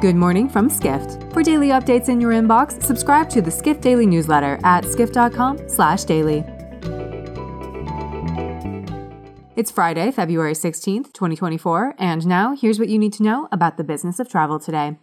Good 0.00 0.16
morning 0.16 0.48
from 0.48 0.70
Skift. 0.70 1.30
For 1.30 1.42
daily 1.42 1.68
updates 1.68 2.08
in 2.08 2.22
your 2.22 2.32
inbox, 2.32 2.82
subscribe 2.82 3.28
to 3.30 3.42
the 3.42 3.50
Skift 3.50 3.82
Daily 3.82 4.06
newsletter 4.06 4.58
at 4.64 4.86
skift.com/daily. 4.86 6.42
It's 9.56 9.70
Friday, 9.70 10.10
February 10.10 10.54
16th, 10.54 11.12
2024, 11.12 11.96
and 11.98 12.26
now 12.26 12.56
here's 12.56 12.78
what 12.78 12.88
you 12.88 12.98
need 12.98 13.12
to 13.12 13.22
know 13.22 13.46
about 13.52 13.76
the 13.76 13.84
business 13.84 14.18
of 14.18 14.26
travel 14.30 14.58
today. 14.58 14.96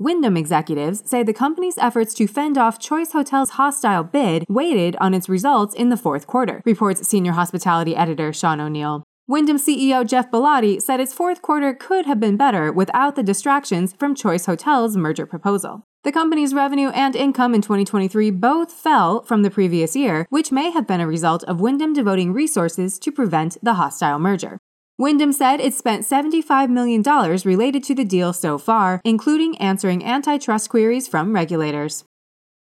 Wyndham 0.00 0.36
executives 0.36 1.08
say 1.08 1.22
the 1.22 1.32
company's 1.32 1.78
efforts 1.78 2.12
to 2.14 2.26
fend 2.26 2.58
off 2.58 2.80
Choice 2.80 3.12
Hotels' 3.12 3.50
hostile 3.50 4.02
bid 4.02 4.44
weighted 4.48 4.96
on 4.96 5.14
its 5.14 5.28
results 5.28 5.76
in 5.76 5.90
the 5.90 5.96
fourth 5.96 6.26
quarter, 6.26 6.60
reports 6.64 7.06
senior 7.06 7.32
hospitality 7.32 7.94
editor 7.94 8.32
Sean 8.32 8.60
O'Neill. 8.60 9.04
Wyndham 9.30 9.58
CEO 9.58 10.04
Geoff 10.04 10.28
Ballotti 10.28 10.82
said 10.82 10.98
its 10.98 11.14
fourth 11.14 11.40
quarter 11.40 11.72
could 11.72 12.04
have 12.04 12.18
been 12.18 12.36
better 12.36 12.72
without 12.72 13.14
the 13.14 13.22
distractions 13.22 13.94
from 13.96 14.12
Choice 14.12 14.46
Hotels' 14.46 14.96
merger 14.96 15.24
proposal. 15.24 15.84
The 16.02 16.10
company's 16.10 16.52
revenue 16.52 16.88
and 16.88 17.14
income 17.14 17.54
in 17.54 17.62
2023 17.62 18.32
both 18.32 18.72
fell 18.72 19.22
from 19.22 19.42
the 19.42 19.50
previous 19.52 19.94
year, 19.94 20.26
which 20.30 20.50
may 20.50 20.72
have 20.72 20.84
been 20.84 21.00
a 21.00 21.06
result 21.06 21.44
of 21.44 21.60
Wyndham 21.60 21.92
devoting 21.92 22.32
resources 22.32 22.98
to 22.98 23.12
prevent 23.12 23.56
the 23.62 23.74
hostile 23.74 24.18
merger. 24.18 24.58
Wyndham 24.98 25.32
said 25.32 25.60
it 25.60 25.74
spent 25.74 26.02
$75 26.04 26.68
million 26.68 27.00
related 27.44 27.84
to 27.84 27.94
the 27.94 28.04
deal 28.04 28.32
so 28.32 28.58
far, 28.58 29.00
including 29.04 29.56
answering 29.58 30.04
antitrust 30.04 30.70
queries 30.70 31.06
from 31.06 31.36
regulators. 31.36 32.02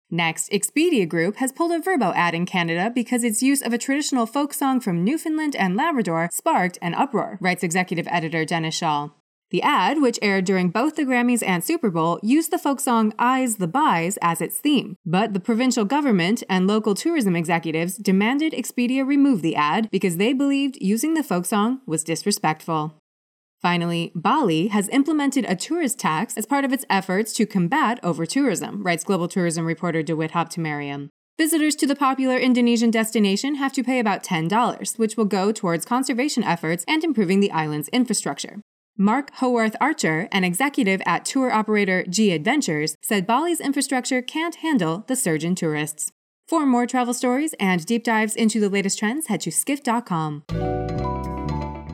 Next, 0.10 0.50
Expedia 0.52 1.08
Group 1.08 1.36
has 1.38 1.52
pulled 1.52 1.72
a 1.72 1.80
Vrbo 1.80 2.16
ad 2.16 2.34
in 2.34 2.46
Canada 2.46 2.90
because 2.94 3.26
its 3.26 3.44
use 3.44 3.62
of 3.62 3.74
a 3.74 3.78
traditional 3.78 4.26
folk 4.26 4.54
song 4.54 4.80
from 4.80 5.04
Newfoundland 5.04 5.56
and 5.56 5.76
Labrador 5.76 6.30
sparked 6.32 6.78
an 6.82 6.94
uproar, 6.94 7.38
writes 7.42 7.64
executive 7.64 8.08
editor 8.10 8.46
Dennis 8.46 8.80
Schaal. 8.80 9.12
The 9.50 9.62
ad, 9.62 10.02
which 10.02 10.20
aired 10.22 10.46
during 10.46 10.70
both 10.70 10.96
the 10.96 11.04
Grammys 11.04 11.44
and 11.46 11.64
Super 11.64 11.90
Bowl, 11.90 12.20
used 12.22 12.52
the 12.52 12.58
folk 12.58 12.82
song 12.82 13.14
I'se 13.18 13.56
the 13.58 13.68
B'y 13.68 14.18
as 14.22 14.42
its 14.42 14.60
theme. 14.60 14.96
But 15.06 15.34
the 15.34 15.40
provincial 15.40 15.86
government 15.86 16.44
and 16.50 16.68
local 16.68 16.96
tourism 16.96 17.36
executives 17.36 17.98
demanded 17.98 18.52
Expedia 18.52 19.08
remove 19.08 19.42
the 19.42 19.56
ad 19.56 19.90
because 19.90 20.18
they 20.18 20.34
believed 20.34 20.78
using 20.82 21.14
the 21.14 21.24
folk 21.24 21.46
song 21.46 21.80
was 21.86 22.04
disrespectful. 22.04 22.96
Finally, 23.62 24.12
Bali 24.14 24.68
has 24.68 24.90
implemented 24.90 25.46
a 25.48 25.56
tourist 25.56 26.00
tax 26.00 26.38
as 26.38 26.46
part 26.46 26.64
of 26.64 26.72
its 26.72 26.86
efforts 26.90 27.34
to 27.34 27.46
combat 27.46 28.00
over-tourism, 28.04 28.84
writes 28.84 29.04
global 29.04 29.28
tourism 29.28 29.66
reporter 29.66 30.04
Dawit 30.04 30.32
Habtemariam. 30.32 31.10
Visitors 31.38 31.76
to 31.76 31.86
the 31.86 31.96
popular 31.96 32.38
Indonesian 32.38 32.90
destination 32.90 33.56
have 33.56 33.74
to 33.74 33.84
pay 33.84 34.00
about 34.00 34.24
$10, 34.24 34.98
which 34.98 35.18
will 35.18 35.26
go 35.26 35.52
towards 35.52 35.86
conservation 35.86 36.44
efforts 36.44 36.84
and 36.88 37.04
improving 37.04 37.40
the 37.40 37.52
island's 37.52 37.90
infrastructure. 37.90 38.62
Mark 38.98 39.30
Howarth 39.36 39.76
Archer, 39.80 40.28
an 40.32 40.44
executive 40.44 41.00
at 41.06 41.26
tour 41.26 41.52
operator 41.52 42.04
G 42.10 42.32
Adventures, 42.32 42.96
said 43.04 43.28
Bali's 43.28 43.62
infrastructure 43.62 44.24
can't 44.24 44.56
handle 44.56 45.04
the 45.08 45.16
surge 45.16 45.44
in 45.44 45.54
tourists. 45.54 46.12
For 46.48 46.66
more 46.66 46.88
travel 46.88 47.14
stories 47.14 47.54
and 47.60 47.86
deep 47.86 48.04
dives 48.04 48.36
into 48.36 48.60
the 48.60 48.70
latest 48.70 48.98
trends, 48.98 49.28
head 49.28 49.42
to 49.42 49.52
skift.com. 49.52 50.77